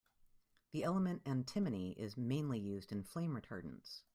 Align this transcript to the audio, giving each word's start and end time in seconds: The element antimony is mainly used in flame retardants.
The 0.71 0.83
element 0.83 1.21
antimony 1.27 1.91
is 1.91 2.17
mainly 2.17 2.57
used 2.57 2.91
in 2.91 3.03
flame 3.03 3.35
retardants. 3.39 4.01